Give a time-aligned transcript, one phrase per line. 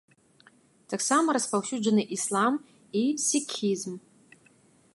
[0.93, 2.53] Таксама распаўсюджаны іслам
[3.03, 3.93] і сікхізм.